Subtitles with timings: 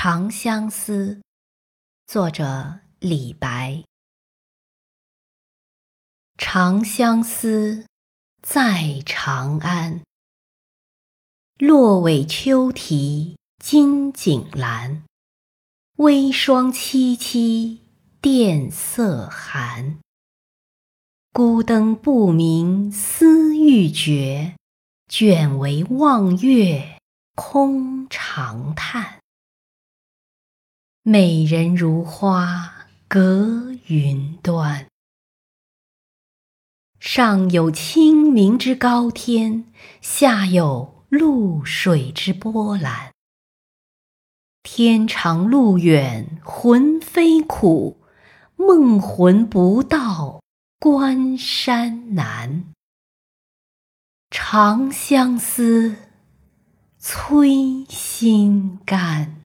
[0.00, 1.20] 长相思，
[2.06, 3.82] 作者李白。
[6.36, 7.84] 长相思，
[8.40, 10.02] 在长安。
[11.58, 15.02] 落尾秋啼金井阑，
[15.96, 17.80] 微霜凄凄
[18.20, 19.98] 殿色寒。
[21.32, 24.54] 孤灯不明思欲绝，
[25.08, 27.00] 卷帷望月
[27.34, 29.17] 空长叹。
[31.10, 34.86] 美人如花隔云端，
[37.00, 41.06] 上有清明之高天，下有。
[41.08, 43.14] 渌水之波澜，
[44.62, 48.02] 天长路远魂飞苦，
[48.56, 50.42] 梦魂不到
[50.78, 52.66] 关山难。
[54.28, 55.96] 长相思，
[56.98, 59.37] 催心肝。